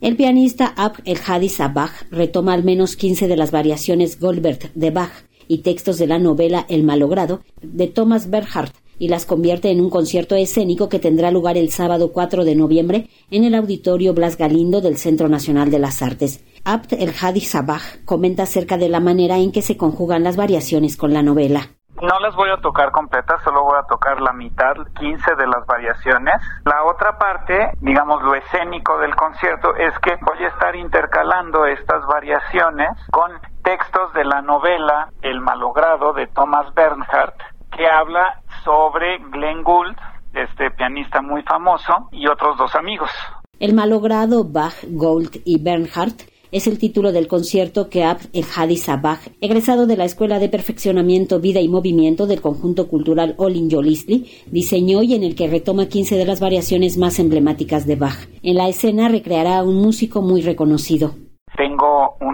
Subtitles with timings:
[0.00, 4.90] El pianista Abd el Hadi Sabah retoma al menos 15 de las variaciones Goldberg de
[4.90, 5.12] Bach
[5.46, 9.90] y textos de la novela El malogrado de Thomas Bernhardt y las convierte en un
[9.90, 14.80] concierto escénico que tendrá lugar el sábado 4 de noviembre en el Auditorio Blas Galindo
[14.80, 16.40] del Centro Nacional de las Artes.
[16.64, 20.96] Abd el Hadi Sabah comenta acerca de la manera en que se conjugan las variaciones
[20.96, 21.76] con la novela.
[22.02, 25.66] No las voy a tocar completas, solo voy a tocar la mitad, 15 de las
[25.66, 26.34] variaciones.
[26.64, 32.06] La otra parte, digamos lo escénico del concierto, es que voy a estar intercalando estas
[32.06, 33.32] variaciones con
[33.62, 37.36] textos de la novela El malogrado de Thomas Bernhardt,
[37.76, 39.94] que habla sobre Glenn Gould,
[40.32, 43.10] este pianista muy famoso, y otros dos amigos.
[43.58, 48.76] El malogrado Bach, Gould y Bernhardt es el título del concierto que Abd el Hadi
[48.76, 54.26] Sabah, egresado de la Escuela de Perfeccionamiento Vida y Movimiento del Conjunto Cultural Olin Yolisli,
[54.50, 58.28] diseñó y en el que retoma 15 de las variaciones más emblemáticas de Bach.
[58.42, 61.14] En la escena recreará a un músico muy reconocido.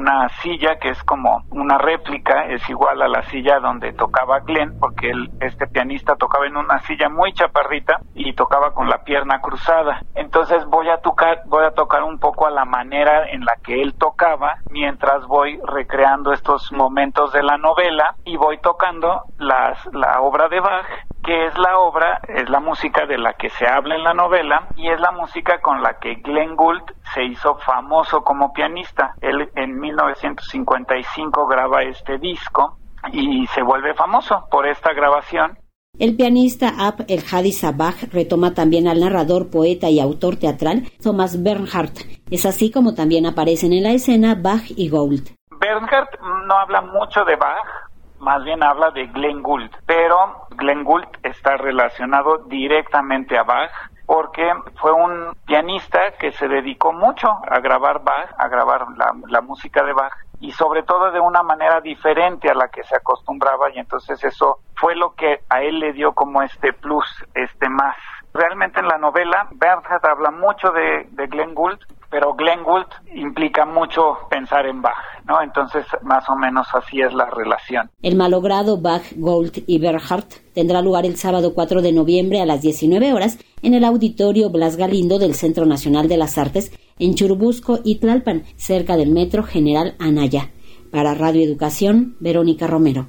[0.07, 4.79] Una silla que es como una réplica, es igual a la silla donde tocaba Glenn,
[4.79, 9.41] porque él, este pianista tocaba en una silla muy chaparrita y tocaba con la pierna
[9.41, 10.01] cruzada.
[10.15, 13.83] Entonces voy a tocar, voy a tocar un poco a la manera en la que
[13.83, 20.21] él tocaba, mientras voy recreando estos momentos de la novela y voy tocando las, la
[20.21, 20.87] obra de Bach
[21.27, 24.69] que es la obra, es la música de la que se habla en la novela
[24.77, 26.85] y es la música con la que Glenn Gould
[27.17, 29.15] se hizo famoso como pianista.
[29.23, 32.77] Él en 1955 graba este disco
[33.11, 35.59] y se vuelve famoso por esta grabación.
[35.99, 41.43] El pianista Ab el Hadi Sabah retoma también al narrador, poeta y autor teatral Thomas
[41.43, 42.01] Bernhardt.
[42.31, 45.31] Es así como también aparecen en la escena Bach y Gould.
[45.59, 47.89] Bernhardt no habla mucho de Bach,
[48.21, 50.17] más bien habla de Glenn Gould, pero
[50.51, 53.73] Glenn Gould está relacionado directamente a Bach
[54.07, 54.49] porque
[54.81, 59.85] fue un pianista que se dedicó mucho a grabar Bach, a grabar la, la, música
[59.85, 63.79] de Bach y sobre todo de una manera diferente a la que se acostumbraba y
[63.79, 67.97] entonces eso fue lo que a él le dio como este plus, este más.
[68.33, 71.81] Realmente en la novela Bernhardt habla mucho de, de Glenn Gould,
[72.17, 74.97] pero Glenn Gould implica mucho pensar en Bach,
[75.27, 75.43] ¿no?
[75.43, 77.91] Entonces, más o menos así es la relación.
[78.01, 82.63] El malogrado Bach, Gould y Bernhardt tendrá lugar el sábado 4 de noviembre a las
[82.63, 87.81] 19 horas en el Auditorio Blas Galindo del Centro Nacional de las Artes en Churubusco
[87.85, 90.53] y Tlalpan, cerca del Metro General Anaya.
[90.91, 93.09] Para Radio Educación, Verónica Romero.